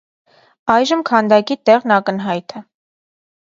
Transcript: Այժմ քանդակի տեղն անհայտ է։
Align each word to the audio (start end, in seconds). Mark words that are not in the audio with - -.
Այժմ 0.75 1.03
քանդակի 1.09 1.59
տեղն 1.71 1.95
անհայտ 1.99 2.59
է։ 2.63 2.65